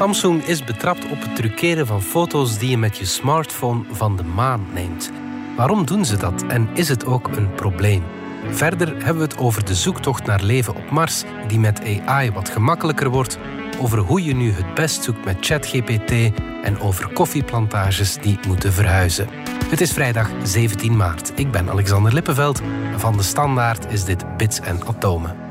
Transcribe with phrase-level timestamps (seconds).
[0.00, 4.22] Samsung is betrapt op het truceren van foto's die je met je smartphone van de
[4.22, 5.10] maan neemt.
[5.56, 8.02] Waarom doen ze dat en is het ook een probleem?
[8.50, 12.48] Verder hebben we het over de zoektocht naar leven op Mars, die met AI wat
[12.48, 13.38] gemakkelijker wordt,
[13.80, 16.12] over hoe je nu het best zoekt met ChatGPT
[16.62, 19.28] en over koffieplantages die moeten verhuizen.
[19.66, 21.32] Het is vrijdag 17 maart.
[21.34, 22.62] Ik ben Alexander Lippenveld.
[22.96, 25.49] Van de Standaard is dit Bits en Atomen.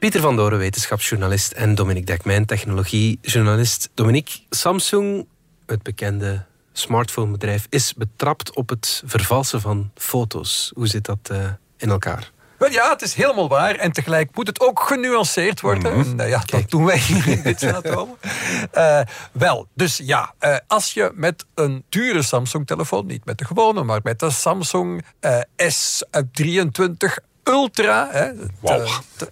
[0.00, 3.90] Pieter van Doren, wetenschapsjournalist en Dominique Dekmijn, technologiejournalist.
[3.94, 5.26] Dominique, Samsung,
[5.66, 10.72] het bekende smartphonebedrijf, is betrapt op het vervalsen van foto's.
[10.74, 11.38] Hoe zit dat uh,
[11.76, 12.30] in elkaar?
[12.58, 13.74] Wel ja, het is helemaal waar.
[13.74, 15.96] En tegelijk moet het ook genuanceerd worden.
[15.96, 16.20] Mm -hmm.
[16.20, 18.16] en, uh, ja, dat doen wij hier in dit atomen.
[18.74, 19.00] Uh,
[19.32, 24.00] wel, dus ja, uh, als je met een dure Samsung-telefoon, niet met de gewone, maar
[24.02, 25.04] met de Samsung
[25.62, 28.08] S23 Ultra.
[28.10, 28.88] Hè, wow,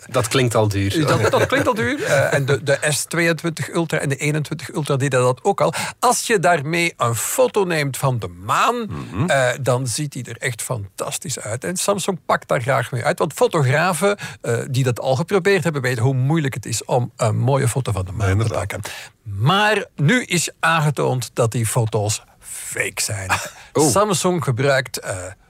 [0.09, 1.07] dat klinkt al duur.
[1.07, 1.99] Dat, dat klinkt al duur.
[1.99, 5.73] Uh, en de, de S22 Ultra en de 21 Ultra deden dat ook al.
[5.99, 9.31] Als je daarmee een foto neemt van de maan, mm -hmm.
[9.31, 11.65] uh, dan ziet die er echt fantastisch uit.
[11.65, 13.19] En Samsung pakt daar graag mee uit.
[13.19, 17.39] Want fotografen uh, die dat al geprobeerd hebben, weten hoe moeilijk het is om een
[17.39, 18.81] mooie foto van de maan te maken.
[19.23, 23.31] Maar nu is aangetoond dat die foto's fake zijn.
[23.73, 23.91] Oh.
[23.91, 25.01] Samsung gebruikt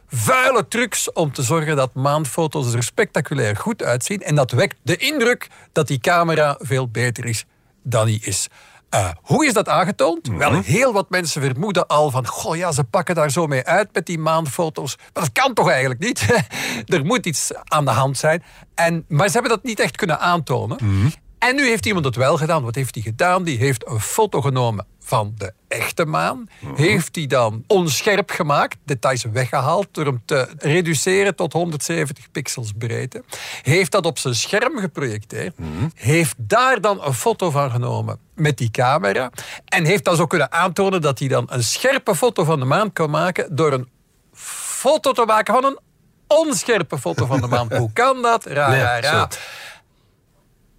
[0.08, 4.22] vuile trucs om te zorgen dat maanfoto's er spectaculair goed uitzien.
[4.22, 7.44] En dat wekt de indruk dat die camera veel beter is
[7.82, 8.48] dan die is.
[8.94, 10.26] Uh, hoe is dat aangetoond?
[10.26, 10.50] Mm -hmm.
[10.50, 12.26] Wel, heel wat mensen vermoeden al van...
[12.26, 14.96] goh ja, ze pakken daar zo mee uit met die maanfoto's.
[14.96, 16.26] Maar dat kan toch eigenlijk niet?
[16.94, 18.42] er moet iets aan de hand zijn.
[18.74, 20.78] En, maar ze hebben dat niet echt kunnen aantonen.
[20.80, 21.12] Mm -hmm.
[21.38, 22.62] En nu heeft iemand het wel gedaan.
[22.62, 23.44] Wat heeft hij gedaan?
[23.44, 26.36] Die heeft een foto genomen van de echte maan.
[26.36, 26.76] Mm -hmm.
[26.76, 33.24] Heeft hij dan onscherp gemaakt, details weggehaald door hem te reduceren tot 170 pixels breedte.
[33.62, 35.58] Heeft dat op zijn scherm geprojecteerd.
[35.58, 35.92] Mm -hmm.
[35.94, 39.30] Heeft daar dan een foto van genomen met die camera.
[39.64, 42.92] En heeft dan zo kunnen aantonen dat hij dan een scherpe foto van de maan
[42.92, 43.88] kan maken door een
[44.32, 45.78] foto te maken van een
[46.26, 47.68] onscherpe foto van de maan.
[47.78, 48.46] Hoe kan dat?
[48.46, 49.28] Ra, ra, ra.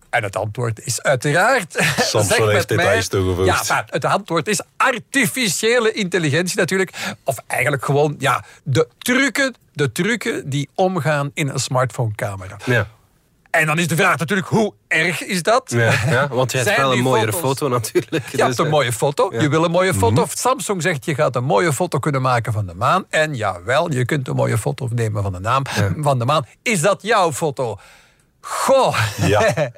[0.10, 1.84] En het antwoord is uiteraard...
[1.98, 3.68] Samson heeft details toegevoegd.
[3.68, 6.92] Ja, het antwoord is artificiële intelligentie natuurlijk.
[7.24, 12.58] Of eigenlijk gewoon ja, de, trucken, de trucken die omgaan in een smartphonecamera.
[12.66, 12.88] Ja.
[13.50, 15.64] En dan is de vraag natuurlijk, hoe erg is dat?
[15.66, 17.50] Ja, ja want je hebt wel een mooiere foto's?
[17.50, 18.26] foto natuurlijk.
[18.26, 19.30] Je dus hebt een mooie foto.
[19.32, 19.42] Ja.
[19.42, 20.10] Je wil een mooie foto.
[20.10, 20.28] Mm -hmm.
[20.30, 23.06] Samsung zegt, je gaat een mooie foto kunnen maken van de maan.
[23.10, 25.94] En jawel, je kunt een mooie foto nemen van de, naam, ja.
[25.98, 26.46] van de maan.
[26.62, 27.80] Is dat jouw foto?
[28.42, 28.98] Goh.
[29.18, 29.54] Ja.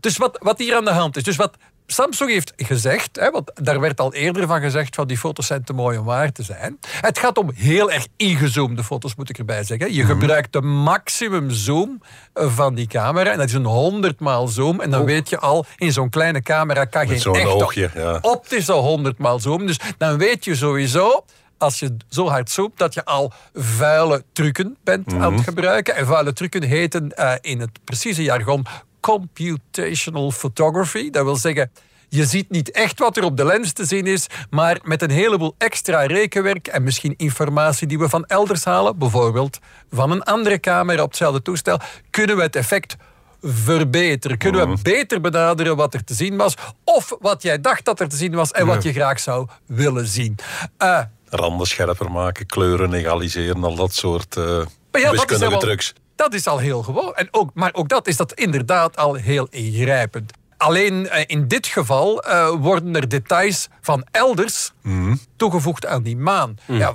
[0.00, 1.56] Dus wat, wat hier aan de hand is, dus wat
[1.90, 5.64] Samsung heeft gezegd, hè, want daar werd al eerder van gezegd van die foto's zijn
[5.64, 6.78] te mooi om waar te zijn.
[7.00, 9.92] Het gaat om heel erg ingezoomde foto's, moet ik erbij zeggen.
[9.94, 10.10] Je -hmm.
[10.10, 12.02] gebruikt de maximum zoom
[12.34, 14.80] van die camera en dat is een honderdmaal zoom.
[14.80, 15.06] En dan oh.
[15.06, 18.18] weet je al, in zo'n kleine camera kan Met geen echte oogje, ja.
[18.22, 19.66] optische honderdmaal zoom.
[19.66, 21.24] Dus dan weet je sowieso
[21.58, 25.22] als je zo hard zoomt dat je al vuile trucken bent mm -hmm.
[25.22, 25.96] aan het gebruiken.
[25.96, 28.66] En vuile trucken heten uh, in het precieze jargon
[29.00, 31.10] computational photography.
[31.10, 31.70] Dat wil zeggen,
[32.08, 35.10] je ziet niet echt wat er op de lens te zien is, maar met een
[35.10, 39.58] heleboel extra rekenwerk en misschien informatie die we van elders halen, bijvoorbeeld
[39.90, 42.96] van een andere camera op hetzelfde toestel, kunnen we het effect
[43.42, 44.38] verbeteren.
[44.38, 46.54] Kunnen we beter benaderen wat er te zien was,
[46.84, 50.06] of wat jij dacht dat er te zien was en wat je graag zou willen
[50.06, 50.36] zien.
[50.78, 55.94] Uh, Randen scherper maken, kleuren egaliseren, al dat soort uh, ja, wiskundige trucs.
[56.18, 57.14] Dat is al heel gewoon.
[57.14, 60.32] En ook, maar ook dat is dat inderdaad al heel ingrijpend.
[60.56, 65.18] Alleen uh, in dit geval uh, worden er details van elders mm.
[65.36, 66.58] toegevoegd aan die maan.
[66.66, 66.76] Mm.
[66.76, 66.94] Ja,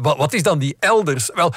[0.00, 1.30] wat, wat, is dan die elders?
[1.34, 1.52] Wel,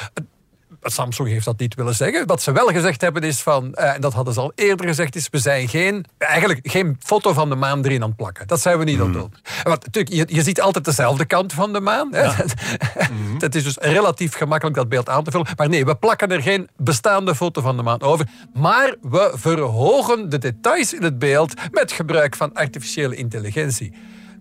[0.92, 2.28] Samsung heeft dat niet willen zeggen.
[2.28, 5.16] Wat ze wel gezegd hebben is van, uh, en dat hadden ze al eerder gezegd,
[5.16, 8.48] is we zijn geen, eigenlijk geen foto van de maan erin aan het plakken.
[8.48, 9.34] Dat zijn we niet aan het doen.
[9.64, 12.14] Want natuurlijk, je, je, ziet altijd dezelfde kant van de maan.
[12.14, 12.22] Hè?
[12.22, 12.36] Ja.
[13.12, 13.36] mm.
[13.40, 15.48] Het is dus relatief gemakkelijk dat beeld aan te vullen.
[15.56, 18.28] Maar nee, we plakken er geen bestaande foto van de maan over.
[18.54, 23.94] Maar we verhogen de details in het beeld met gebruik van artificiële intelligentie.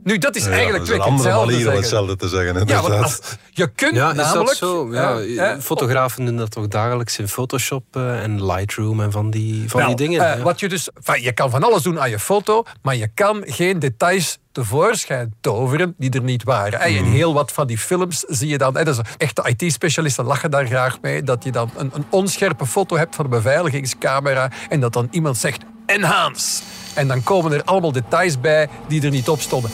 [0.06, 1.80] Nu, dat is ja, eigenlijk dat is een andere hetzelfde manier om zeggen.
[1.80, 2.66] hetzelfde te zeggen.
[2.66, 3.20] Ja, want als,
[3.50, 4.52] je kunt ja, namelijk...
[4.52, 4.92] Is dat zo?
[4.92, 9.70] Ja, uh, fotografen doen dat toch dagelijks in Photoshop uh, en Lightroom en van die,
[9.70, 10.38] van nou, die dingen.
[10.38, 10.88] Uh, wat je, dus,
[11.20, 15.94] je kan van alles doen aan je foto, maar je kan geen details tevoorschijn toveren
[15.98, 16.80] die er niet waren.
[16.80, 18.72] En in heel wat van die films zie je dan...
[18.72, 21.22] Dus echte IT-specialisten lachen daar graag mee...
[21.22, 25.38] dat je dan een, een onscherpe foto hebt van een beveiligingscamera en dat dan iemand
[25.38, 25.62] zegt...
[25.86, 26.62] Enhance.
[26.94, 29.70] En dan komen er allemaal details bij die er niet op stonden.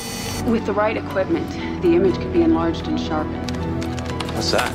[0.46, 1.48] With the right equipment,
[1.82, 3.50] the image could be enlarged and sharpened.
[4.34, 4.72] What's that?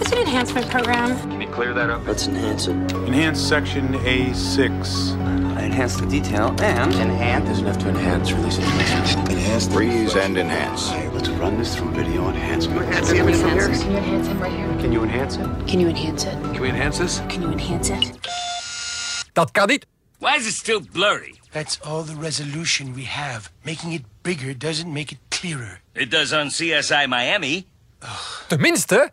[0.00, 1.16] It's an enhancement program.
[1.30, 2.06] Can you clear that up?
[2.06, 2.72] Let's enhance it.
[3.06, 5.56] Enhance section A6.
[5.56, 7.44] I enhance the detail and Enhance.
[7.44, 8.32] there's enough to enhance.
[8.32, 8.64] Release it.
[8.64, 10.90] Enhance, freeze, and enhance.
[10.90, 12.80] All right, let's run this through video enhancement.
[12.86, 13.68] Enhance the image from here.
[13.68, 14.66] Can you enhance it right here?
[14.80, 15.68] Can you enhance it?
[15.68, 16.32] Can you enhance it?
[16.54, 17.20] Can we enhance this?
[17.28, 18.18] Can you enhance it?
[19.34, 19.86] Dat kan niet.
[20.18, 21.34] Why is it still blurry?
[21.52, 23.50] That's all the resolution we have.
[23.64, 25.80] Making it bigger doesn't make it clearer.
[25.92, 27.66] It does on CSI Miami.
[28.48, 29.10] Tenminste,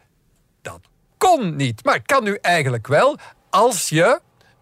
[0.62, 0.80] dat
[1.18, 1.86] kon niet.
[1.86, 3.18] Maar kan nu eigenlijk wel
[3.50, 4.20] als je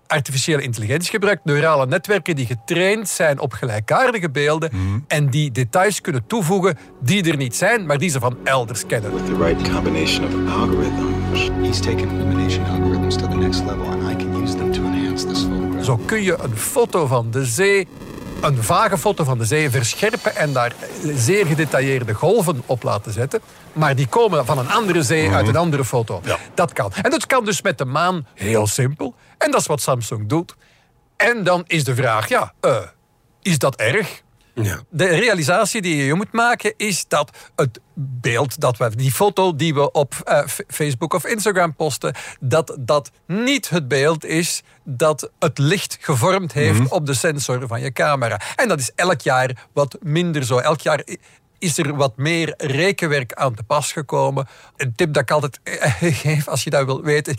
[0.07, 4.71] artificiële intelligentie gebruikt, neurale netwerken die getraind zijn op gelijkaardige beelden
[5.07, 9.13] en die details kunnen toevoegen die er niet zijn, maar die ze van elders kennen.
[9.13, 11.49] With the right combination of algorithms.
[11.61, 15.25] He's taken illumination algorithms to the next level, and I can use them to enhance
[15.25, 15.85] this photograph.
[15.85, 17.87] Zo kun je een foto van de zee,
[18.41, 20.73] een vage foto van de zee, verscherpen en daar
[21.03, 23.41] zeer gedetailleerde golven op laten zetten.
[23.73, 26.21] Maar die komen van een andere zee uit een andere foto.
[26.53, 26.93] Dat kan.
[27.01, 29.15] En dat kan dus met de maan heel simpel.
[29.37, 30.55] En dat is wat Samsung doet.
[31.15, 32.77] En dan is de vraag, ja, eh,
[33.41, 34.21] is dat erg?
[34.63, 34.79] Ja.
[34.89, 37.79] De realisatie die je moet maken is dat het
[38.21, 43.11] beeld dat we, die foto die we op eh, Facebook of Instagram posten, dat dat
[43.25, 48.41] niet het beeld is dat het licht gevormd heeft op de sensor van je camera.
[48.55, 50.57] En dat is elk jaar wat minder zo.
[50.57, 51.03] Elk jaar
[51.59, 54.47] is er wat meer rekenwerk aan te pas gekomen.
[54.77, 57.35] Een tip dat ik altijd eh, geef als je dat wilt weten.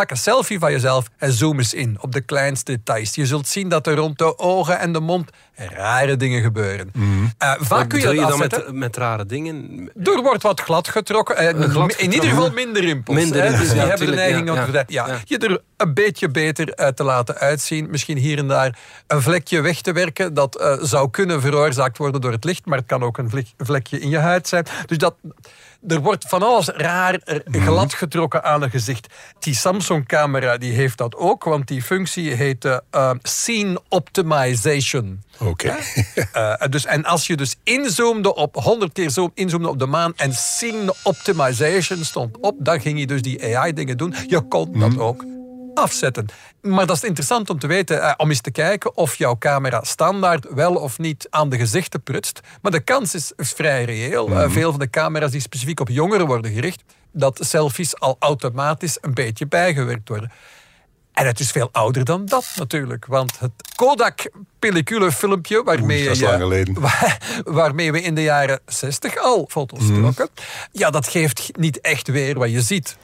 [0.00, 3.14] Pak een selfie van jezelf en zoom eens in op de kleinste details.
[3.14, 6.92] Je zult zien dat er rond de ogen en de mond rare dingen gebeuren.
[7.38, 9.90] Eh, vaak kun je Doe dat je dan met, met rare dingen?
[10.02, 11.36] Er wordt wat glad getrokken.
[11.36, 13.16] eh, glad in ieder geval minder rimpels.
[13.16, 13.58] Minder hè.
[13.58, 15.20] dus die ja, hebben de neiging ja, om ja.
[15.24, 17.90] je er een beetje beter uit te laten uitzien.
[17.90, 20.34] Misschien hier en daar een vlekje weg te werken.
[20.34, 22.66] Dat eh, zou kunnen veroorzaakt worden door het licht.
[22.66, 24.66] Maar het kan ook een vlek- vlekje in je huid zijn.
[24.86, 25.14] Dus dat,
[25.88, 29.14] er wordt van alles raar er glad getrokken aan een gezicht.
[29.38, 31.44] Die Samsung-camera die heeft dat ook.
[31.44, 35.22] Want die functie heet eh, eh, Scene Optimization.
[35.38, 35.76] Oké.
[36.32, 40.12] Eh, dus, en als je dus inzoomde op 100 keer zoom, inzoomde op de maan
[40.16, 44.14] en scene optimization stond op, dan ging je dus die AI-dingen doen.
[44.26, 45.24] Je kon dat ook
[45.74, 46.26] afzetten.
[46.60, 49.84] Maar dat is interessant om te weten, eh, om eens te kijken of jouw camera
[49.84, 52.40] standaard wel of niet aan de gezichten prutst.
[52.62, 54.30] Maar de kans is, is vrij reëel.
[54.30, 56.82] Eh, veel van de camera's die specifiek op jongeren worden gericht,
[57.12, 60.30] dat selfies al automatisch een beetje bijgewerkt worden.
[61.12, 63.06] En het is veel ouder dan dat natuurlijk.
[63.06, 65.62] Want het Kodak-pellicule-filmpje...
[65.62, 66.26] Waarmee, je-
[67.44, 70.00] waarmee we in de jaren 60 al foto's Mhm.
[70.00, 70.28] trokken...
[70.72, 72.96] Ja, dat geeft niet echt weer wat je ziet.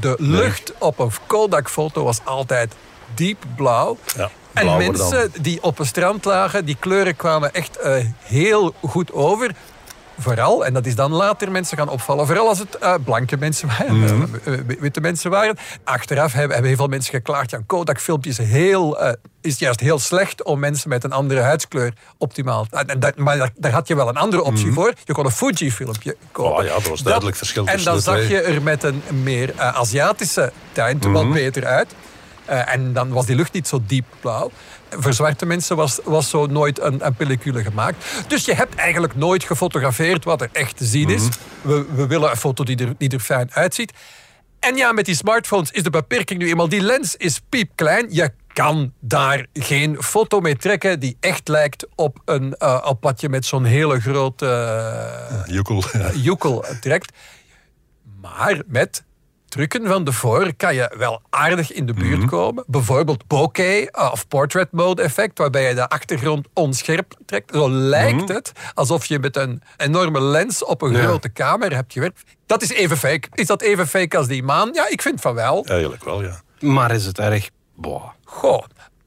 [0.00, 2.72] De lucht op een Kodak-foto was altijd
[3.14, 3.98] diep blauw.
[4.16, 6.64] Ja, en mensen die op een strand lagen...
[6.64, 9.54] die kleuren kwamen echt eh, heel goed over...
[10.18, 13.68] Vooral, en dat is dan later mensen gaan opvallen, vooral als het eh, blanke mensen
[13.68, 14.02] waren,
[14.44, 15.56] eh, eh, witte mensen waren.
[15.84, 20.42] Achteraf hebben, hebben heel veel mensen geklaagd, ja, Kodak-filmpjes heel, eh, is juist heel slecht
[20.42, 22.66] om mensen met een andere huidskleur optimaal...
[22.70, 24.92] En, dat, maar daar, daar had je wel een andere optie voor.
[25.04, 26.56] Je kon een Fuji-filmpje kopen.
[26.56, 30.52] Oh ja, dat was duidelijk verschil En dan zag je er met een meer Aziatische
[30.72, 31.94] tint wat beter uit.
[32.44, 34.50] Eh, en dan was die lucht niet zo diep blauw.
[34.90, 38.04] Voor zwarte mensen was, was zo nooit een, een pellicule gemaakt.
[38.28, 41.28] Dus je hebt eigenlijk nooit gefotografeerd wat er echt te zien is.
[41.60, 43.92] We, we willen een foto die er, die er fijn uitziet.
[44.58, 46.68] En ja, met die smartphones is de beperking nu eenmaal...
[46.68, 48.06] die lens is piepklein.
[48.10, 53.46] Je kan daar geen foto mee trekken die echt lijkt op, een, eh, je met
[53.46, 54.46] zo'n hele grote...
[55.30, 55.84] eh, Joekel.
[55.92, 56.10] Ja.
[56.12, 57.12] joekel trekt.
[58.20, 59.04] Maar met
[59.52, 62.64] trucken van de voor kan je wel aardig in de buurt komen.
[62.66, 67.54] Bijvoorbeeld bokeh uh, of portrait mode effect, waarbij je de achtergrond onscherp trekt.
[67.54, 71.02] Zo lijkt het alsof je met een enorme lens op een Ja.
[71.02, 72.22] grote kamer hebt gewerkt.
[72.46, 73.28] Dat is even fake.
[73.34, 74.70] Is dat even fake als die maan?
[74.72, 75.64] Ja, ik vind van wel.
[75.64, 76.40] Eigenlijk wel, ja.
[76.60, 77.50] Maar is het erg?
[77.76, 78.08] Boah.
[78.24, 78.62] Goh,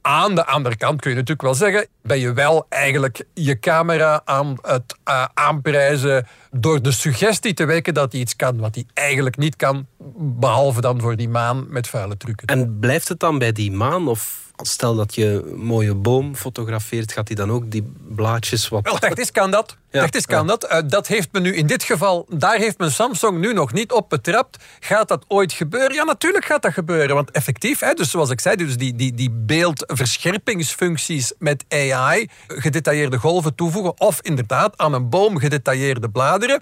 [0.06, 1.88] aan de andere kant kun je natuurlijk wel zeggen...
[2.02, 6.28] ben je wel eigenlijk je camera aan het eh, aanprijzen...
[6.52, 9.88] door de suggestie te wekken dat hij iets kan wat hij eigenlijk niet kan...
[10.18, 12.48] behalve dan voor die maan met vuile trucken.
[12.48, 14.08] En blijft het dan bij die maan?
[14.08, 18.84] Of stel dat je een mooie boom fotografeert, gaat hij dan ook die blaadjes wat...
[18.84, 19.78] Wel, technisch kan dat.
[19.92, 20.48] Ja, Technisch kan ja.
[20.48, 20.64] dat.
[20.64, 23.92] Eh, dat heeft men nu in dit geval, daar heeft men Samsung nu nog niet
[23.92, 24.64] op betrapt.
[24.80, 25.94] Gaat dat ooit gebeuren?
[25.94, 27.16] Ja, natuurlijk gaat dat gebeuren.
[27.16, 33.18] Want effectief, hè, dus zoals ik zei, dus die, die, die beeldverscherpingsfuncties met AI, gedetailleerde
[33.18, 36.62] golven toevoegen, of inderdaad aan een boom gedetailleerde bladeren.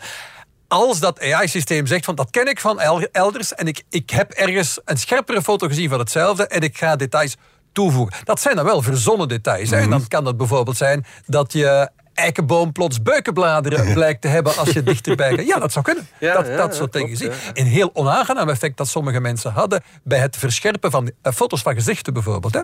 [0.68, 4.32] Als dat AI-systeem zegt van dat ken ik van el- elders en ik, ik heb
[4.32, 7.36] ergens een scherpere foto gezien van hetzelfde en ik ga details
[7.74, 8.18] toevoegen.
[8.24, 9.72] Dat zijn dan wel verzonnen details.
[9.72, 14.70] En dan kan het bijvoorbeeld zijn dat je eikenboom plots beukenbladeren blijkt te hebben als
[14.70, 15.46] je dichterbij gaat.
[15.46, 16.08] Ja, dat zou kunnen.
[16.20, 17.30] Ja, dat ja, dat soort dingen zie.
[17.54, 21.74] Een heel onaangenaam effect dat sommige mensen hadden bij het verscherpen van eh, foto's van
[21.74, 22.54] gezichten bijvoorbeeld.
[22.54, 22.62] Hè.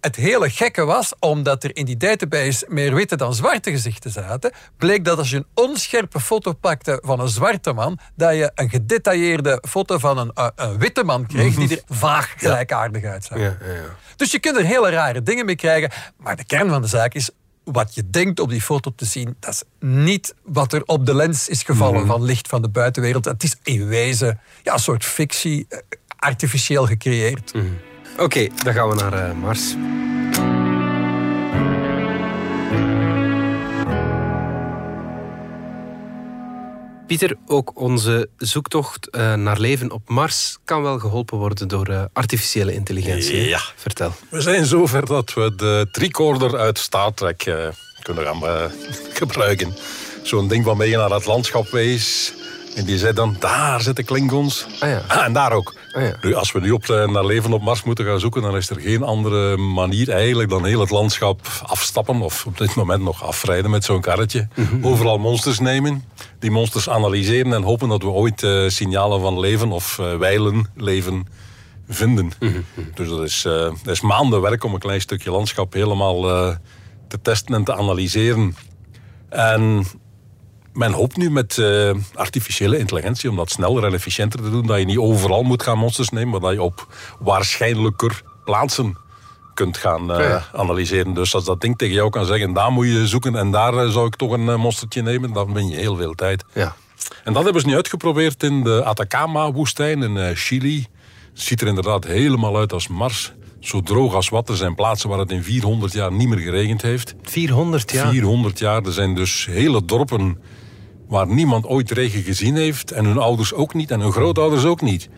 [0.00, 4.52] Het hele gekke was, omdat er in die database meer witte dan zwarte gezichten zaten,
[4.76, 8.70] bleek dat als je een onscherpe foto pakte van een zwarte man, dat je een
[8.70, 13.38] gedetailleerde foto van een, eh, een witte man kreeg die er vaag gelijkaardig uitzag.
[13.38, 13.96] Ja, ja, ja.
[14.16, 15.90] Dus je kunt er hele rare dingen mee krijgen.
[16.16, 17.30] Maar de kern van de zaak is,
[17.64, 21.14] wat je denkt op die foto te zien, dat is niet wat er op de
[21.14, 23.24] lens is gevallen van licht van de buitenwereld.
[23.24, 25.78] Het is in wezen ja, een soort fictie, eh,
[26.16, 27.52] artificieel gecreëerd.
[28.20, 29.74] Oké, dan gaan we naar eh, Mars.
[37.06, 42.04] Pieter, ook onze zoektocht eh, naar leven op Mars kan wel geholpen worden door eh,
[42.12, 43.48] artificiële intelligentie.
[43.48, 43.60] Ja.
[43.76, 44.12] Vertel.
[44.30, 47.38] We zijn zover dat we de tricorder uit Star Trek
[48.02, 48.70] kunnen gaan
[49.20, 49.74] gebruiken.
[50.22, 52.32] Zo'n ding waarmee je naar het landschap wees.
[52.76, 54.66] En die zei dan, daar zitten Klingons.
[54.80, 55.24] Ah ja.
[55.24, 55.79] en daar ook.
[55.92, 56.16] Ja.
[56.22, 58.42] Nu, als we nu op naar leven op Mars moeten gaan zoeken...
[58.42, 62.20] dan is er geen andere manier eigenlijk dan heel het landschap afstappen...
[62.20, 64.48] of op dit moment nog afrijden met zo'n karretje.
[64.54, 64.86] Mhm.
[64.86, 66.04] Overal monsters nemen.
[66.38, 69.72] Die monsters analyseren en hopen dat we ooit eh, signalen van leven...
[69.72, 71.26] of eh, wijlen leven
[71.88, 72.32] vinden.
[72.40, 72.60] Mhm,
[72.94, 76.22] Dus dat is, eh, dat is maanden werk om een klein stukje landschap helemaal
[77.08, 78.56] te testen en te analyseren.
[79.28, 79.86] En
[80.72, 84.66] men hoopt nu met eh, artificiële intelligentie om dat sneller en efficiënter te doen.
[84.66, 86.86] Dat je niet overal moet gaan monsters nemen, maar dat je op
[87.18, 88.96] waarschijnlijker plaatsen
[89.54, 90.44] kunt gaan eh, Ja.
[90.52, 91.14] analyseren.
[91.14, 93.90] Dus als dat ding tegen jou kan zeggen, daar moet je zoeken en daar eh,
[93.90, 96.44] zou ik toch een monstertje nemen, dan win je heel veel tijd.
[96.54, 96.74] Ja.
[97.24, 100.86] En dat hebben ze nu uitgeprobeerd in de Atacama-woestijn in Chili.
[101.32, 103.32] Het ziet er inderdaad helemaal uit als Mars.
[103.60, 104.48] Zo droog als wat.
[104.48, 107.14] Er zijn plaatsen waar het in 400 jaar niet meer geregend heeft.
[107.22, 108.10] 400 jaar.
[108.10, 108.82] 400 jaar.
[108.82, 110.38] Er zijn dus hele dorpen
[111.10, 112.90] waar niemand ooit regen gezien heeft.
[112.90, 113.90] En hun ouders ook niet.
[113.90, 115.08] En hun grootouders ook niet.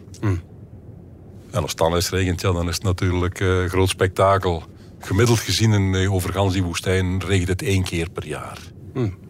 [1.51, 4.63] En als het dan eens regent, ja, dan is het natuurlijk een groot spektakel.
[4.99, 8.59] Gemiddeld gezien in, eh, over die woestijn regent het één keer per jaar.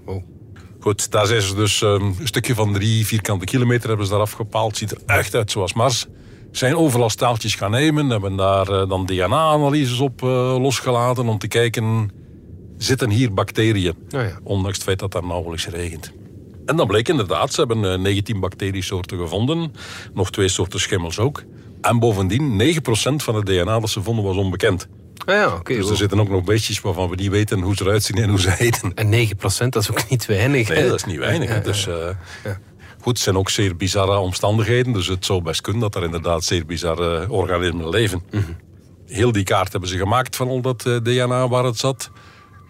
[0.05, 0.23] Oh.
[0.81, 4.21] Goed, daar zijn ze dus ehm, een stukje van drie vierkante kilometer hebben ze daar
[4.21, 4.77] afgepaald.
[4.77, 6.07] Ziet er echt uit zoals Mars.
[6.51, 11.49] Zijn overal staaltjes gaan nemen, hebben daar eh, dan DNA-analyses op eh, losgelaten om te
[11.49, 12.11] kijken,
[12.77, 13.95] zitten hier bacteriën?
[14.09, 14.39] Nou ja.
[14.43, 16.13] Ondanks het feit dat daar nauwelijks regent.
[16.67, 19.73] En dan bleek inderdaad, ze hebben eh, 19 bacteriesoorten gevonden.
[20.15, 21.43] Nog twee soorten schimmels ook.
[21.81, 22.85] En bovendien, 9%
[23.17, 24.89] van het DNA dat ze vonden was onbekend.
[25.25, 25.75] Ah ja, oké.
[25.75, 28.29] Dus er zitten ook nog beestjes waarvan we niet weten hoe ze eruit zien en
[28.29, 28.95] hoe ze heten.
[28.95, 30.69] En 9% dat is ook niet weinig.
[30.69, 31.49] Nee, dat is niet weinig.
[31.49, 31.95] Ja, Dus, eh,
[32.45, 32.59] Ja.
[33.01, 34.93] Goed, het zijn ook zeer bizarre omstandigheden.
[34.93, 38.23] Dus het zou best kunnen dat er inderdaad zeer bizarre organismen leven.
[38.31, 38.43] Mhm.
[39.07, 42.11] Heel die kaart hebben ze gemaakt van al dat eh, DNA waar het zat.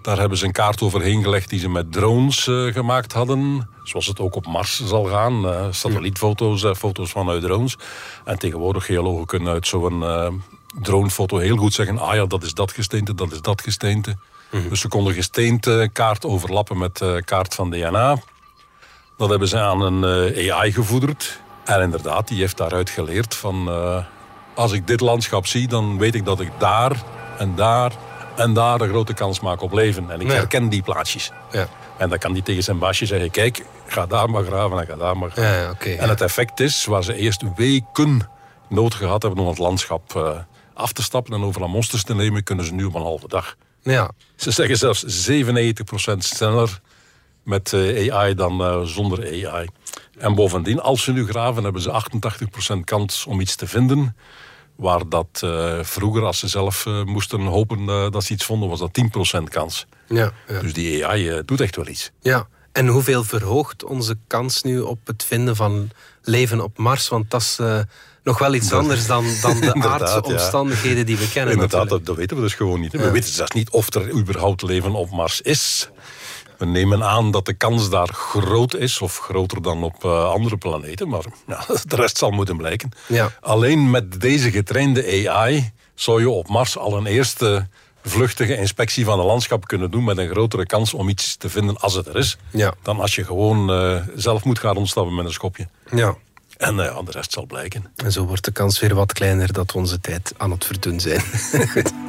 [0.03, 3.69] Daar hebben ze een kaart overheen gelegd die ze met drones eh, gemaakt hadden.
[3.83, 5.49] Zoals het ook op Mars zal gaan.
[5.49, 7.77] eh, satellietfoto's, eh, foto's vanuit drones.
[8.25, 10.05] En tegenwoordig geologen kunnen uit zo'n
[10.81, 11.99] dronefoto heel goed zeggen...
[11.99, 14.17] ah ja, dat is dat gesteente, dat is dat gesteente.
[14.69, 18.17] Dus ze konden gesteente kaart overlappen met kaart van DNA.
[19.17, 20.05] Dat hebben ze aan een
[20.53, 21.41] AI gevoederd.
[21.65, 23.71] En inderdaad, die heeft daaruit geleerd van...
[24.55, 27.03] als ik dit landschap zie, dan weet ik dat ik daar
[27.39, 27.93] en daar
[28.37, 30.11] en daar een grote kans maak op leven.
[30.11, 30.33] En ik Ja.
[30.33, 31.31] herken die plaatsjes.
[31.51, 31.69] Ja.
[31.97, 33.31] En dan kan die tegen zijn baasje zeggen...
[33.31, 35.91] kijk, ga daar maar graven en ga daar maar graven.
[35.91, 38.29] Ja, en het effect is, waar ze eerst weken
[38.69, 39.41] nood gehad hebben...
[39.41, 40.39] om het landschap eh,
[40.75, 42.43] af te stappen en overal monsters te nemen...
[42.43, 43.57] kunnen ze nu op een halve dag.
[43.83, 44.11] Ja.
[44.37, 46.81] Ze zeggen zelfs 97% sneller
[47.43, 49.67] met eh, AI dan eh, zonder AI.
[50.19, 52.03] En bovendien, als ze nu graven, hebben ze
[52.77, 54.17] 88% kans om iets te vinden.
[54.83, 58.69] Waar dat eh, vroeger, als ze zelf eh, moesten hopen eh, dat ze iets vonden,
[58.69, 58.99] was dat
[59.39, 59.87] 10% kans.
[60.09, 60.61] Ja, ja.
[60.61, 62.11] Dus die AI doet echt wel iets.
[62.21, 62.47] ja.
[62.73, 65.91] En hoeveel verhoogt onze kans nu op het vinden van
[66.23, 67.09] leven op Mars?
[67.09, 67.59] Want dat is
[68.23, 70.33] nog wel iets anders dan, dan de aardse ja.
[70.33, 71.53] omstandigheden die we kennen.
[71.53, 72.93] Inderdaad, dat, dat weten we dus gewoon niet.
[72.93, 75.91] We weten zelfs niet of er überhaupt leven op Mars is.
[76.63, 80.57] We nemen aan dat de kans daar groot is, of groter dan op eh, andere
[80.57, 81.09] planeten.
[81.09, 82.91] Maar ja, de rest zal moeten blijken.
[83.09, 83.33] Ja.
[83.41, 87.67] Alleen met deze getrainde AI zou je op Mars al een eerste
[88.05, 91.77] vluchtige inspectie van het landschap kunnen doen met een grotere kans om iets te vinden
[91.77, 92.37] als het er is.
[92.51, 92.75] Ja.
[92.83, 95.69] Dan als je gewoon eh, zelf moet gaan rondstappen met een schopje.
[95.91, 96.17] Ja.
[96.57, 97.93] En eh, de rest zal blijken.
[97.97, 101.01] En zo wordt de kans weer wat kleiner dat we onze tijd aan het verdoen
[101.01, 101.23] zijn.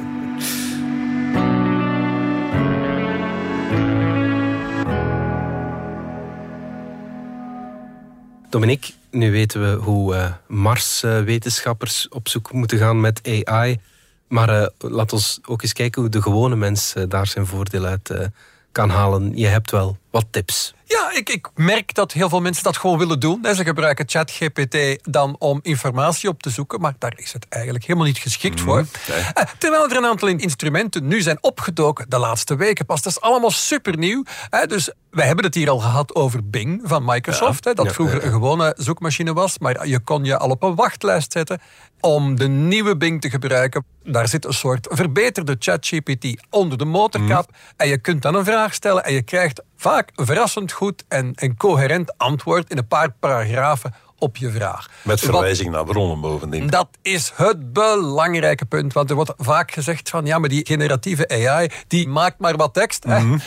[8.54, 13.78] Dominique, nu weten we hoe eh, Mars-wetenschappers op zoek moeten gaan met AI.
[14.28, 18.30] Maar uh, laat ons ook eens kijken hoe de gewone mens daar zijn voordeel uit
[18.72, 19.36] kan halen.
[19.36, 20.74] Je hebt wel wat tips.
[20.84, 23.46] Ja, ik, ik merk dat heel veel mensen dat gewoon willen doen.
[23.54, 28.06] Ze gebruiken ChatGPT dan om informatie op te zoeken, maar daar is het eigenlijk helemaal
[28.06, 28.86] niet geschikt voor.
[29.08, 29.44] Nee.
[29.58, 33.02] Terwijl er een aantal instrumenten nu zijn opgedoken de laatste weken pas.
[33.02, 34.24] Dat is allemaal supernieuw.
[34.66, 37.64] Dus wij hebben het hier al gehad over Bing van Microsoft.
[37.64, 37.74] Ja.
[37.74, 41.60] Dat vroeger een gewone zoekmachine was, maar je kon je al op een wachtlijst zetten
[42.00, 43.84] om de nieuwe Bing te gebruiken.
[44.02, 47.50] Daar zit een soort verbeterde ChatGPT onder de motorkap.
[47.76, 51.56] En je kunt dan een vraag stellen en je krijgt vaak verrassend goed en, en
[51.56, 53.94] coherent antwoord in een paar paragrafen
[54.24, 54.88] op je vraag.
[55.02, 56.66] Met verwijzing naar bronnen bovendien.
[56.66, 58.92] Dat is het belangrijke punt.
[58.92, 62.74] Want er wordt vaak gezegd van ja, maar die generatieve AI die maakt maar wat
[62.74, 63.04] tekst.
[63.04, 63.40] Mm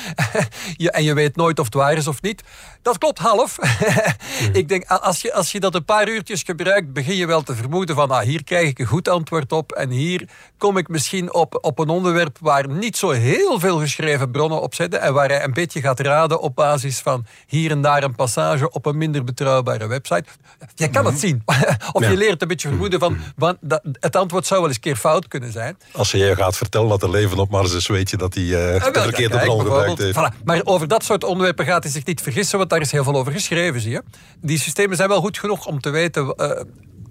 [0.78, 2.44] en je weet nooit of het waar is of niet.
[2.82, 3.58] Dat klopt half.
[4.54, 7.56] Ik denk, als je, als je dat een paar uurtjes gebruikt, begin je wel te
[7.56, 9.72] vermoeden van ah, hier krijg ik een goed antwoord op.
[9.72, 14.32] En hier kom ik misschien op, op een onderwerp waar niet zo heel veel geschreven
[14.32, 15.02] bronnen op zitten.
[15.02, 18.72] En waar hij een beetje gaat raden op basis van hier en daar een passage
[18.72, 20.26] op een minder betrouwbare website.
[20.76, 21.44] Je kan het zien.
[21.92, 24.84] of je leert een beetje vermoeden van, van dat, het antwoord zou wel eens een
[24.84, 25.78] keer fout kunnen zijn.
[25.92, 28.44] Als je je gaat vertellen dat er leven op Mars is, weet je dat hij
[28.44, 28.50] uh,
[28.94, 30.18] de verkeerde bron gebruikt heeft.
[30.18, 30.44] Voilà.
[30.44, 33.16] Maar over dat soort onderwerpen gaat hij zich niet vergissen, want daar is heel veel
[33.16, 34.04] over geschreven, zie je.
[34.42, 36.34] Die systemen zijn wel goed genoeg om te weten...
[36.38, 36.52] Uh,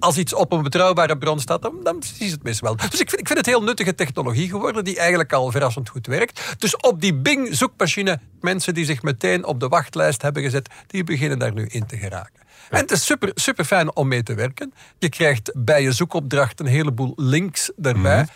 [0.07, 2.77] als iets op een betrouwbare bron staat, dan, dan is het mis wel.
[2.77, 6.07] Dus ik vind, ik vind het heel nuttige technologie geworden, die eigenlijk al verrassend goed
[6.07, 6.55] werkt.
[6.59, 11.39] Dus op die Bing-zoekmachine, mensen die zich meteen op de wachtlijst hebben gezet, die beginnen
[11.39, 12.45] daar nu in te geraken.
[12.71, 14.73] En het is super, super fijn om mee te werken.
[14.99, 18.23] Je krijgt bij je zoekopdracht een heleboel links erbij.
[18.23, 18.31] Mhm.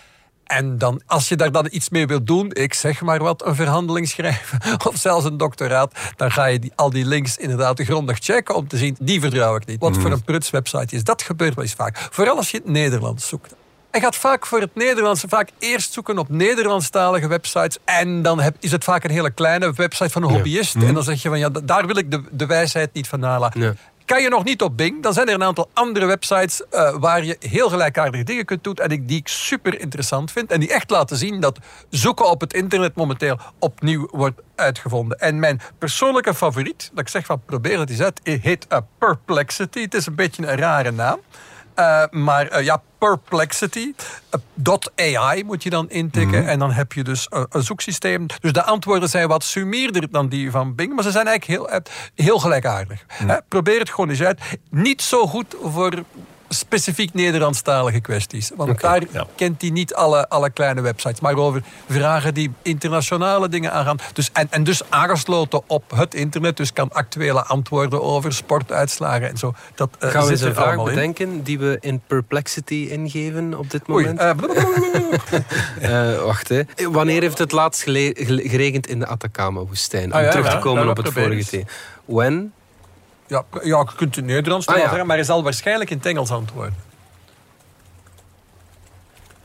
[0.51, 3.55] En dan, als je daar dan iets mee wilt doen, ik zeg maar wat, een
[3.55, 8.19] verhandeling schrijven of zelfs een doctoraat, dan ga je die, al die links inderdaad grondig
[8.19, 9.81] checken om te zien, die vertrouw ik niet.
[9.81, 11.05] Wat voor een pruts website is.
[11.05, 12.09] Dat gebeurt wel eens vaak.
[12.11, 13.55] Vooral als je het Nederlands zoekt.
[13.91, 17.79] Hij gaat vaak voor het Nederlands vaak eerst zoeken op Nederlandstalige websites.
[17.85, 20.75] En dan heb, is het vaak een hele kleine website van een hobbyist.
[20.75, 23.53] En dan zeg je van ja, daar wil ik de, de wijsheid niet van halen.
[23.55, 23.75] Ja.
[24.11, 27.25] Kan je nog niet op Bing, dan zijn er een aantal andere websites uh, waar
[27.25, 28.75] je heel gelijkaardige dingen kunt doen.
[28.75, 30.51] En die ik super interessant vind.
[30.51, 35.19] En die echt laten zien dat zoeken op het internet momenteel opnieuw wordt uitgevonden.
[35.19, 39.81] En mijn persoonlijke favoriet, dat ik zeg van probeer het eens uit, heet uh, Perplexity.
[39.81, 41.21] Het is een beetje een rare naam.
[41.81, 43.95] Uh, maar uh, ja, Perplexity.
[44.65, 46.43] Uh, .ai moet je dan intikken.
[46.43, 46.49] Mm.
[46.49, 48.27] En dan heb je dus een, een, zoeksysteem.
[48.41, 50.95] Dus de antwoorden zijn wat sumierder dan die van Bing.
[50.95, 51.81] Maar ze zijn eigenlijk heel,
[52.15, 53.05] heel gelijkaardig.
[53.23, 53.41] Mm.
[53.49, 54.41] probeer het gewoon eens uit.
[54.71, 56.05] Niet zo goed voor
[56.53, 58.51] specifiek Nederlandstalige kwesties.
[58.57, 59.03] Want daar
[59.35, 61.21] kent hij niet alle, alle kleine websites.
[61.21, 63.99] Maar over vragen die internationale dingen aangaan.
[64.13, 66.57] Dus, en, en dus aangesloten op het internet.
[66.57, 69.55] Dus kan actuele antwoorden over sportuitslagen en zo.
[69.75, 73.87] Dat, uh, Gaan we eens een vraag bedenken die we in Perplexity ingeven op dit
[73.87, 74.21] moment?
[74.21, 74.37] Oei,
[75.83, 76.63] uh, uh, wacht, hè.
[76.91, 80.05] Wanneer heeft het laatst geregend in de Atacama-woestijn?
[80.05, 81.65] Om ah, terug te komen op het vorige thema.
[82.05, 82.53] When
[83.31, 85.05] ja, ja, je kunt het Nederlands ah, ja.
[85.05, 86.89] maar hij zal waarschijnlijk in het Engels antwoorden.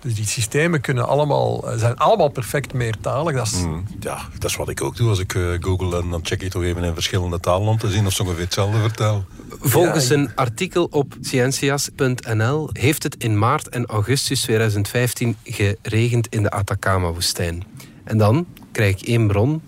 [0.02, 3.36] Dus die systemen kunnen allemaal, eh, zijn allemaal perfect meertalig.
[3.36, 3.54] Dat is...
[3.54, 6.02] Mm, ja, dat is wat ik ook doe als ik uh, google.
[6.02, 8.43] En dan check ik toch even in verschillende talen om te zien of ze ongeveer
[8.43, 9.26] hetzelfde vertellen.
[9.60, 16.52] Volgens een artikel op scientias.nl heeft het in maart en augustus 2015 geregend in de
[16.52, 17.63] Atacama-woestijn.
[18.04, 19.62] En dan krijg ik één bron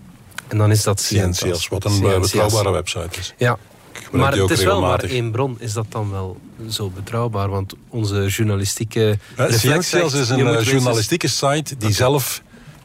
[0.48, 1.00] en dan is dat.
[1.00, 3.34] Scientias wat een eh, betrouwbare website is.
[3.36, 3.58] Ja,
[4.12, 5.56] maar het is wel maar één bron.
[5.58, 7.48] Is dat dan wel zo betrouwbaar?
[7.48, 9.18] Want onze journalistieke...
[9.48, 12.42] Scientias is een eh, journalistieke site die zelf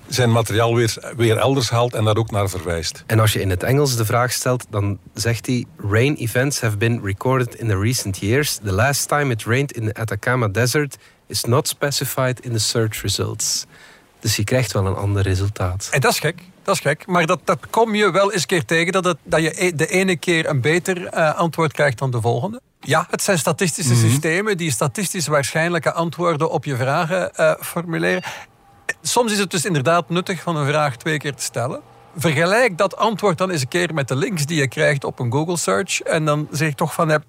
[0.07, 3.03] zijn materiaal weer, weer elders haalt en daar ook naar verwijst.
[3.05, 5.65] En als je in het Engels de vraag stelt, dan zegt hij...
[5.89, 8.59] Rain events have been recorded in the recent years.
[8.63, 10.97] The last time it rained in the Atacama Desert
[11.27, 13.65] is not specified in the search results.
[14.19, 15.87] Dus je krijgt wel een ander resultaat.
[15.91, 16.41] En dat is gek.
[16.63, 18.91] Dat is gek, maar dat, dat kom je wel eens keer tegen...
[18.91, 22.21] dat, het, dat je e- de ene keer een beter uh, antwoord krijgt dan de
[22.21, 22.61] volgende.
[22.79, 24.01] Ja, het zijn statistische mhm.
[24.01, 24.57] systemen...
[24.57, 28.23] die statistisch waarschijnlijke antwoorden op je vragen uh, formuleren.
[29.01, 31.81] Soms is het dus inderdaad nuttig van een vraag twee keer te stellen.
[32.15, 35.31] Vergelijk dat antwoord dan eens een keer met de links die je krijgt op een
[35.31, 36.01] Google search.
[36.01, 37.23] En dan zeg ik toch van,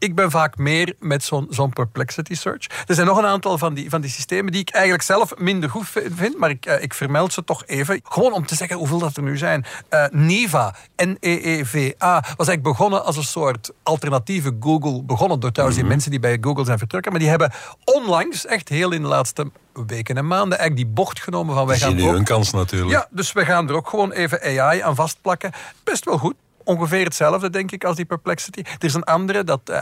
[0.00, 2.66] ik ben vaak meer met zo'n zo'n perplexity search.
[2.86, 5.70] Er zijn nog een aantal van die, van die systemen die ik eigenlijk zelf minder
[5.70, 8.00] goed vind, maar ik, uh, ik vermeld ze toch even.
[8.04, 9.64] Gewoon om te zeggen hoeveel dat er nu zijn.
[9.90, 15.02] Uh, Neva, N-E-E-V-A, was eigenlijk begonnen als een soort alternatieve Google.
[15.02, 15.94] Begonnen door trouwens die mhm.
[15.94, 17.10] mensen die bij Google zijn vertrokken.
[17.10, 17.52] Maar die hebben
[17.84, 19.50] onlangs, echt heel in de laatste
[19.86, 21.94] weken en maanden, eigenlijk die bocht genomen van wij gaan.
[21.94, 22.90] Nu een kans natuurlijk.
[22.90, 25.52] Ja, dus we gaan er ook gewoon even AI aan vastplakken.
[25.84, 26.34] Best wel goed
[26.70, 28.60] ongeveer hetzelfde, denk ik, als die Perplexity.
[28.60, 29.80] Er is een andere, dat uh,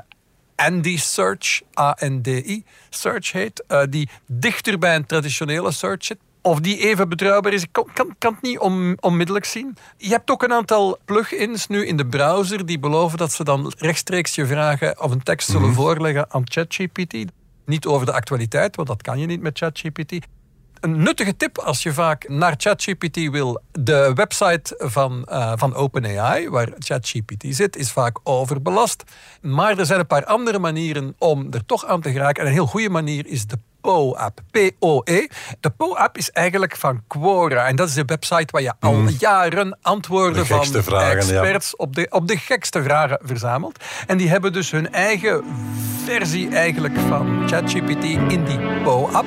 [0.56, 6.18] Andy Search, A-N-D-I, Search heet, uh, die dichter bij een traditionele search zit.
[6.42, 9.76] Of die even betrouwbaar is, ik kan, kan, kan het niet om, onmiddellijk zien.
[9.96, 13.72] Je hebt ook een aantal plugins nu in de browser die beloven dat ze dan
[13.78, 15.76] rechtstreeks je vragen of een tekst zullen mm -hmm.
[15.76, 17.16] voorleggen aan ChatGPT.
[17.64, 20.26] Niet over de actualiteit, want dat kan je niet met ChatGPT
[20.80, 23.60] een nuttige tip als je vaak naar ChatGPT wil.
[23.72, 29.04] De website van, uh, van OpenAI, waar ChatGPT zit, is vaak overbelast.
[29.40, 32.42] Maar er zijn een paar andere manieren om er toch aan te geraken.
[32.42, 34.40] En een heel goede manier is de PO-app.
[34.50, 35.26] P-O-E.
[35.60, 37.66] De PO-app is eigenlijk van Quora.
[37.66, 39.08] En dat is de website waar je al Mm.
[39.18, 43.84] jaren antwoorden van vragen, experts op, de, op de gekste vragen verzamelt.
[44.06, 45.44] En die hebben dus hun eigen
[46.04, 49.26] versie eigenlijk van ChatGPT in die PO-app.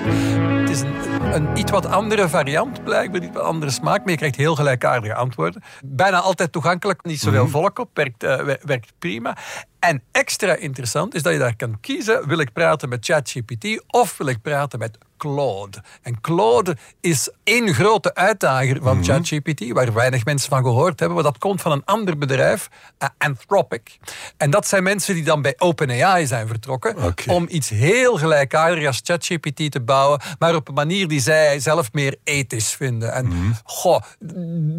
[0.59, 0.93] Het is een,
[1.33, 5.13] een iets wat andere variant, blijkbaar, iets wat andere smaak, maar je krijgt heel gelijkaardige
[5.15, 5.63] antwoorden.
[5.85, 7.51] Bijna altijd toegankelijk, niet zoveel Mhm.
[7.51, 9.37] volk op, werkt, uh, werkt prima.
[9.81, 14.17] En extra interessant is dat je daar kan kiezen: wil ik praten met ChatGPT of
[14.17, 15.83] wil ik praten met Claude?
[16.01, 19.05] En Claude is één grote uitdager van Mhm.
[19.05, 23.07] ChatGPT, waar weinig mensen van gehoord hebben, maar dat komt van een ander bedrijf, uh,
[23.17, 23.97] Anthropic.
[24.37, 27.35] En dat zijn mensen die dan bij OpenAI zijn vertrokken Okay.
[27.35, 31.93] om iets heel gelijkaardigs als ChatGPT te bouwen, maar op een manier die zij zelf
[31.93, 33.13] meer ethisch vinden.
[33.13, 33.51] En Mhm.
[33.63, 34.01] goh,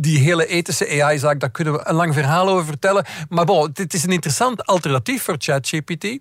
[0.00, 3.05] die hele ethische AI-zaak, daar kunnen we een lang verhaal over vertellen.
[3.28, 6.18] Maar bon, het is een interessant alternatief voor ChatGPT.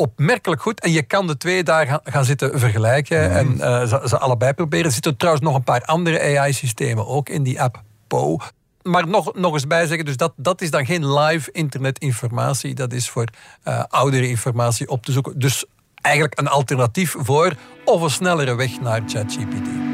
[0.00, 0.80] Opmerkelijk goed.
[0.80, 4.86] En je kan de twee daar gaan, zitten vergelijken en uh, ze, ze, allebei proberen.
[4.86, 8.38] Er zitten trouwens nog een paar andere AI-systemen ook in die app Po.
[8.82, 12.74] Maar nog, nog eens bijzeggen, dus dat, dat is dan geen live internetinformatie.
[12.74, 13.28] Dat is voor
[13.64, 15.38] uh, oudere informatie op te zoeken.
[15.38, 19.89] Dus eigenlijk een alternatief voor of een snellere weg naar ChatGPT.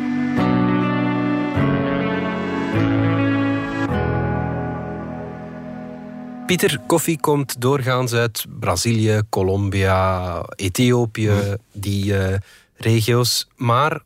[6.47, 12.35] Pieter, koffie komt doorgaans uit Brazilië, Colombia, Ethiopië, die uh,
[12.77, 13.49] regio's.
[13.57, 14.01] Maar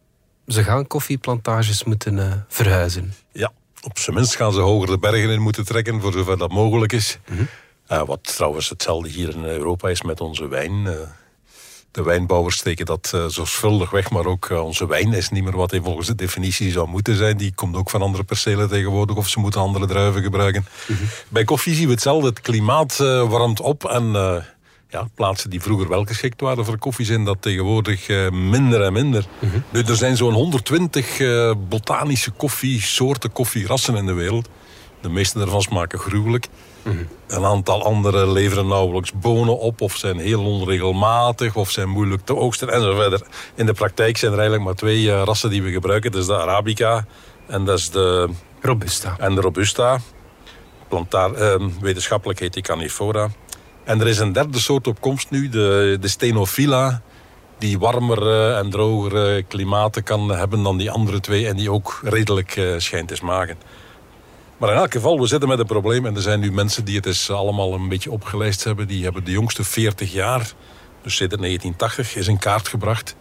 [0.47, 3.15] ze gaan koffieplantages moeten uh, verhuizen.
[3.33, 6.51] Ja, op zijn minst gaan ze hoger de bergen in moeten trekken, voor zover dat
[6.51, 7.19] mogelijk is.
[7.25, 7.33] Mhm.
[7.33, 7.47] Mm
[7.87, 7.99] -hmm.
[7.99, 10.89] uh, wat trouwens hetzelfde hier in Europa is met onze wijn.
[11.91, 15.57] De wijnbouwers steken dat uh, zorgvuldig weg, maar ook uh, onze wijn is niet meer
[15.57, 17.37] wat hij volgens de definitie zou moeten zijn.
[17.37, 20.67] Die komt ook van andere percelen tegenwoordig, of ze moeten andere druiven gebruiken.
[20.87, 21.09] Mm -hmm.
[21.29, 22.29] Bij koffie zien we hetzelfde.
[22.29, 24.13] Het klimaat uh, warmt op en
[24.89, 29.25] ja, plaatsen die vroeger wel geschikt waren voor koffie zijn dat tegenwoordig minder en minder.
[29.39, 29.63] Mm -hmm.
[29.71, 31.19] nu, er zijn zo'n 120
[31.69, 34.49] botanische koffiesoorten, koffierassen in de wereld.
[35.01, 36.47] De meeste daarvan smaken gruwelijk.
[37.27, 42.37] Een aantal andere leveren nauwelijks bonen op, of zijn heel onregelmatig, of zijn moeilijk te
[42.37, 43.23] oogsten en zo verder.
[43.55, 46.13] In de praktijk zijn er eigenlijk maar twee uh, rassen die we gebruiken.
[46.13, 47.07] Dat is de Arabica
[47.47, 48.29] en dat is de
[48.61, 49.17] Robusta.
[49.19, 50.01] En de Robusta.
[50.89, 53.29] Plantaar, uh, wetenschappelijk heet die Canifora.
[53.85, 57.03] En er is een derde soort op komst nu, de, de Stenophila.
[57.59, 61.47] Die warmere en drogere klimaten kan hebben dan die andere twee.
[61.47, 63.59] En die ook redelijk schijnt te smaken.
[64.61, 66.07] Maar in elk geval, we zitten met een probleem.
[66.07, 68.87] En er zijn nu mensen die het eens allemaal een beetje opgelijst hebben.
[68.87, 70.53] Die hebben de jongste 40 jaar,
[71.03, 73.17] dus sinds 1980, is in kaart gebracht.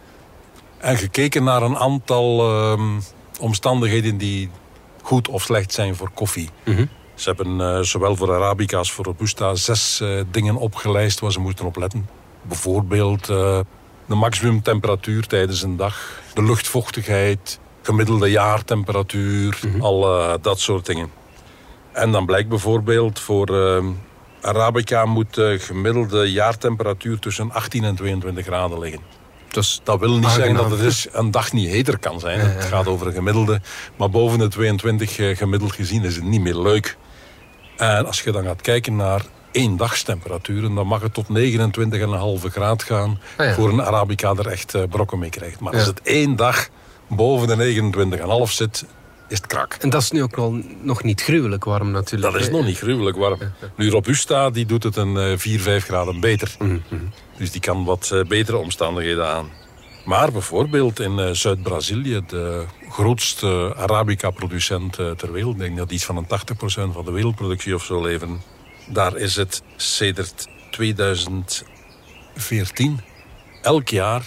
[0.78, 2.80] En gekeken naar een aantal uh,
[3.40, 4.50] omstandigheden die
[5.02, 6.48] goed of slecht zijn voor koffie.
[6.64, 6.70] Mhm.
[6.70, 6.88] Mm -hmm.
[7.14, 11.40] Ze hebben uh, zowel voor Arabica als voor Robusta zes uh, dingen opgelijst waar ze
[11.40, 12.08] moeten op letten.
[12.42, 13.60] Bijvoorbeeld uh,
[14.06, 19.80] de maximumtemperatuur tijdens een dag, de luchtvochtigheid, gemiddelde jaartemperatuur, mm -hmm.
[19.80, 21.19] al dat soort dingen.
[21.92, 23.84] En dan blijkt bijvoorbeeld voor uh,
[24.40, 29.00] Arabica moet de gemiddelde jaartemperatuur tussen 18 en 22 graden liggen.
[29.50, 30.34] Dus dat wil niet aangenaam.
[30.34, 32.38] zeggen dat het dus een dag niet heter kan zijn.
[32.38, 32.56] Ja, ja, ja.
[32.56, 33.60] Het gaat over een gemiddelde.
[33.96, 36.96] Maar boven de 22 uh, gemiddeld gezien is het niet meer leuk.
[37.76, 39.22] En als je dan gaat kijken naar
[39.52, 44.74] één dagstemperaturen, dan mag het tot 29,5 graad gaan ah, voor een Arabica er echt
[44.74, 45.60] uh, brokken mee krijgt.
[45.60, 46.68] Maar als het één dag
[47.08, 47.92] boven de
[48.46, 48.84] 29,5 zit,
[49.30, 49.76] is het krak.
[49.80, 52.32] En dat is nu ook wel nog niet gruwelijk warm natuurlijk.
[52.32, 53.38] Dat is nog niet gruwelijk warm.
[53.76, 56.54] Nu Robusta die doet het een uh, 4, 5 graden beter.
[56.58, 57.10] Mhm, Mm -hmm.
[57.36, 59.48] Dus die kan wat uh, betere omstandigheden aan.
[60.04, 66.16] Maar bijvoorbeeld in uh, Zuid-Brazilië, de grootste Arabica-producent ter wereld, ik denk dat iets van
[66.16, 66.28] een 80%
[66.92, 68.40] van de wereldproductie of zo leveren.
[68.88, 73.00] Daar is het sedert 2014
[73.62, 74.22] elk jaar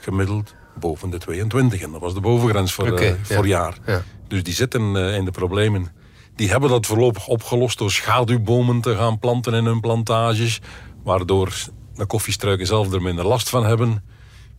[0.00, 1.82] gemiddeld boven de 22.
[1.82, 3.58] En dat was de bovengrens voor, okay, uh, voor ja.
[3.58, 3.74] jaar.
[3.86, 4.02] Ja.
[4.28, 5.92] Dus die zitten uh, in de problemen.
[6.34, 10.60] Die hebben dat voorlopig opgelost door schaduwbomen te gaan planten in hun plantages.
[11.02, 11.52] Waardoor
[11.94, 14.04] de koffiestruiken zelf er minder last van hebben.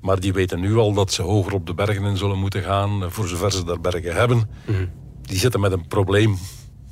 [0.01, 3.11] Maar die weten nu al dat ze hoger op de bergen in zullen moeten gaan.
[3.11, 4.37] Voor zover ze daar bergen hebben.
[4.37, 4.91] Mm -hmm.
[5.21, 6.37] Die zitten met een probleem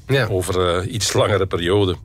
[0.07, 0.27] ja.
[0.27, 1.95] over uh, iets langere periode.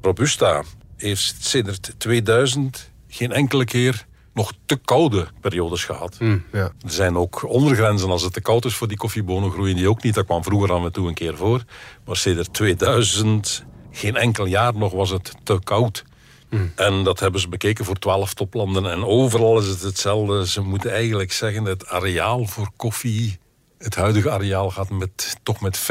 [0.00, 0.62] Robusta
[0.96, 4.06] heeft sinds 2000 geen enkele keer
[4.38, 6.16] nog te koude periodes gehad.
[6.18, 6.62] Mm, ja.
[6.62, 10.02] Er zijn ook ondergrenzen als het te koud is voor die koffiebonen groeien die ook
[10.02, 10.14] niet.
[10.14, 11.64] Dat kwam vroeger aan en toe een keer voor.
[12.04, 16.04] Maar sinds 2000, geen enkel jaar nog was het te koud.
[16.50, 16.72] Mm.
[16.74, 18.90] En dat hebben ze bekeken voor twaalf toplanden.
[18.90, 20.46] En overal is het hetzelfde.
[20.46, 23.38] Ze moeten eigenlijk zeggen, het areaal voor koffie...
[23.78, 25.82] Het huidige areaal gaat met, toch met 50%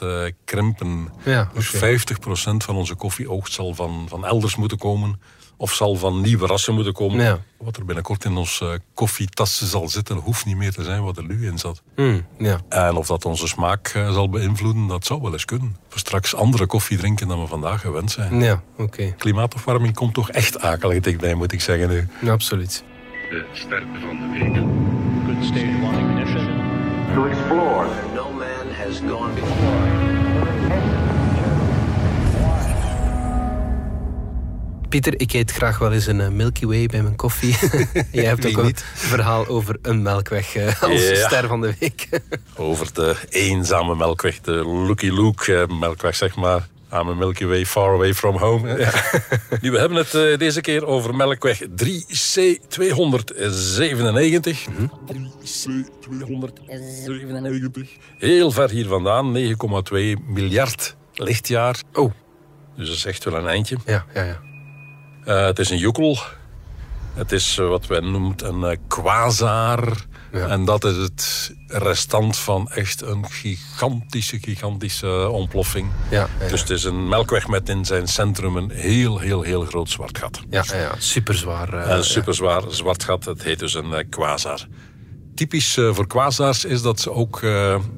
[0.00, 1.08] eh, krimpen.
[1.24, 1.98] Ja, Dus oké.
[1.98, 5.20] 50% van onze koffieoogst zal van, van elders moeten komen.
[5.62, 7.24] Of zal van nieuwe rassen moeten komen.
[7.24, 7.38] Ja.
[7.58, 11.16] Wat er binnenkort in onze eh, koffietassen zal zitten, hoeft niet meer te zijn wat
[11.16, 11.82] er nu in zat.
[11.96, 12.60] Mm, ja.
[12.68, 15.76] En of dat onze smaak eh, zal beïnvloeden, dat zou wel eens kunnen.
[15.88, 18.40] We straks andere koffie drinken dan we vandaag gewend zijn.
[18.40, 19.14] Ja, oké.
[19.18, 22.08] Klimaatopwarming komt toch echt akelig dichtbij, moet ik zeggen nu.
[22.20, 22.84] Ja, absoluut.
[23.30, 24.54] De ster van de week.
[25.26, 26.46] Good state of ignition.
[27.14, 27.88] To explore.
[28.14, 29.81] No man has gone before.
[34.92, 37.56] Pieter, ik eet graag wel eens een eh, Milky Way bij mijn koffie.
[38.12, 41.28] Jij hebt ook een verhaal over een melkweg eh, als Ja.
[41.28, 42.08] ster van de week.
[42.56, 46.68] Over de eenzame melkweg, de Lucky Luke eh, melkweg, zeg maar.
[46.92, 48.90] I'm a Milky Way far away from home.
[49.60, 51.66] nu, we hebben het eh, deze keer over melkweg 3C297.
[55.14, 55.18] 3C297.
[58.18, 59.44] Heel ver hier vandaan, 9,2
[60.26, 61.82] miljard lichtjaar.
[61.92, 62.12] Oh.
[62.76, 63.76] Dus dat is echt wel een eindje.
[63.86, 64.40] Ja, ja, ja.
[65.24, 66.18] Eh, het is een joekel.
[67.14, 69.96] Het is eh, wat wij noemen een eh, quasar.
[70.32, 75.90] En dat is het restant van echt een gigantische, gigantische ontploffing.
[76.10, 79.64] Ja, ja, Dus het is een melkweg met in zijn centrum een heel, heel, heel
[79.64, 80.40] groot zwart gat.
[80.50, 80.94] Ja, ja, ja.
[80.98, 81.72] super zwaar.
[81.72, 83.24] een superzwaar zwart gat.
[83.24, 84.66] Het heet dus een quasar.
[85.34, 87.42] Typisch voor quasars is dat ze ook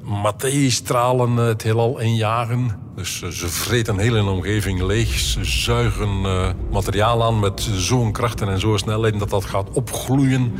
[0.03, 2.84] materiestralen eh, het heelal injagen.
[2.95, 5.19] Dus eh, ze vreten heel hun omgeving leeg.
[5.19, 10.53] Ze zuigen eh, materiaal aan met zo'n krachten en zo'n snelheden dat dat gaat opgloeien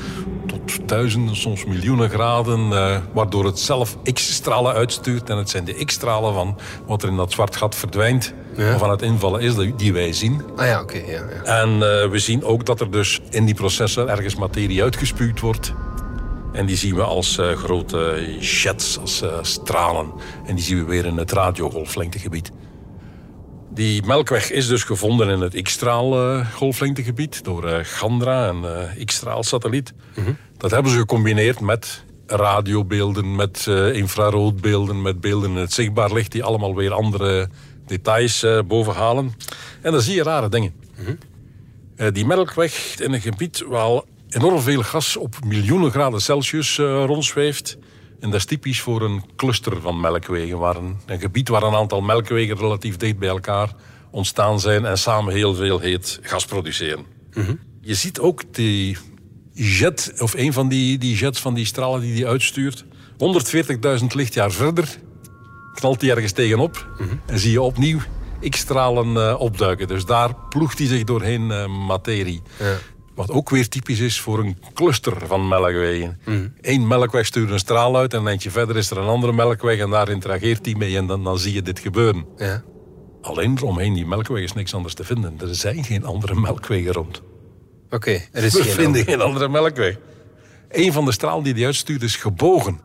[0.47, 2.59] tot duizenden, soms miljoenen graden.
[2.71, 5.29] eh, waardoor het zelf X-stralen uitstuurt.
[5.29, 8.33] En het zijn de X-stralen van wat er in dat zwart gat verdwijnt.
[8.57, 10.41] Of aan het invallen is, die- wij zien.
[10.55, 10.97] Ah ja, oké.
[10.97, 11.61] ja, ja.
[11.61, 11.79] En
[12.11, 15.73] we zien ook dat er dus in die processen ergens materie uitgespuwd wordt.
[16.55, 20.11] En die zien we als eh, grote jets, als eh, stralen.
[20.45, 22.51] En die zien we weer in het radiogolflengtegebied.
[23.71, 29.93] Die melkweg is dus gevonden in het X-straal-golflengtegebied door eh, Chandra, een eh, X-straal-satelliet.
[30.57, 36.43] Dat hebben ze gecombineerd met radiobeelden, met infraroodbeelden, met beelden in het zichtbaar licht, die
[36.43, 37.49] allemaal weer andere
[37.85, 39.33] details bovenhalen.
[39.81, 40.73] En dan zie je rare dingen.
[41.95, 44.01] Eh, die melkweg in een gebied waar
[44.35, 47.77] enorm veel gas op miljoenen graden Celsius eh, rondzweeft.
[48.19, 50.57] En dat is typisch voor een cluster van melkwegen.
[50.57, 53.73] Waar een, een gebied waar een aantal melkwegen relatief dicht bij elkaar
[54.11, 57.05] ontstaan zijn en samen heel veel heet gas produceren.
[57.81, 58.97] Je ziet ook die
[59.53, 62.85] jet, of een van die, die jets van die stralen die die uitstuurt.
[63.99, 64.97] 140.000 lichtjaar verder
[65.73, 66.87] knalt die ergens tegenop
[67.25, 67.99] en zie je opnieuw
[68.49, 69.87] X-stralen eh, opduiken.
[69.87, 72.41] Dus daar ploegt hij zich doorheen eh, materie.
[73.15, 76.19] Wat ook weer typisch is voor een cluster van melkwegen.
[76.61, 79.79] Eén melkweg stuurt een straal uit en een eindje verder is er een andere melkweg
[79.79, 82.25] en daar interageert die mee en dan, dan zie je dit gebeuren.
[82.37, 82.63] Ja.
[83.21, 85.35] Alleen omheen die melkweg is niks anders te vinden.
[85.39, 87.21] Er zijn geen andere melkwegen rond.
[87.89, 89.03] Oké, er is We geen vinden ander.
[89.13, 89.97] geen andere melkweg.
[90.69, 92.79] Een van de stralen die die uitstuurt is gebogen.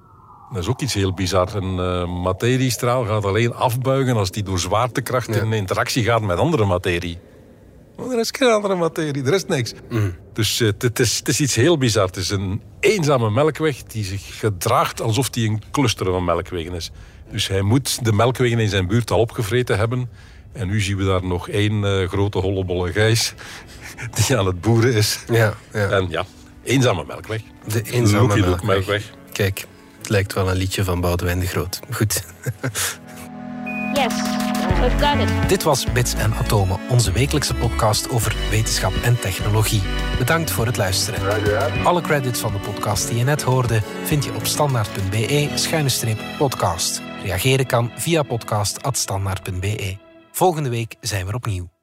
[0.53, 1.55] Dat is ook iets heel bizar.
[1.55, 6.65] Een eh, materiestraal gaat alleen afbuigen als die door zwaartekracht in interactie gaat met andere
[6.65, 7.19] materie.
[8.01, 9.73] Maar er is geen andere materie, er is niks.
[10.33, 12.07] Dus eh, het- het, is, het is iets heel bizar.
[12.07, 16.91] Het is een eenzame melkweg die zich gedraagt alsof die een cluster van melkwegen is.
[17.31, 20.09] Dus hij moet de melkwegen in zijn buurt al opgevreten hebben.
[20.53, 23.35] En nu zien we daar nog één eh, grote hollebolle gijs
[24.27, 25.19] die aan het boeren is.
[25.33, 25.89] Ja, ja.
[25.91, 26.25] En ja,
[26.65, 27.41] eenzame melkweg.
[27.67, 29.11] De eenzame melkweg.
[29.33, 29.65] Kijk,
[29.99, 31.81] het lijkt wel een liedje van Boudewijn de Groot.
[31.91, 32.23] Goed.
[33.95, 34.15] Yes,
[35.49, 39.83] Dit was Bits en Atomen, onze wekelijkse podcast over wetenschap en technologie.
[40.19, 41.21] Bedankt voor het luisteren.
[41.85, 47.03] Alle credits van de podcast die je net hoorde vind je op standaard.be-podcast.
[47.23, 49.97] Reageren kan via podcast.standaard.be.
[50.33, 51.80] Volgende week zijn we opnieuw.